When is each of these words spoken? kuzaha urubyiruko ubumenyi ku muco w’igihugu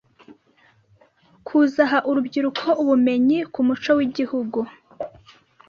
kuzaha 1.47 1.97
urubyiruko 2.09 2.65
ubumenyi 2.81 3.37
ku 3.53 3.59
muco 3.67 3.91
w’igihugu 3.97 4.59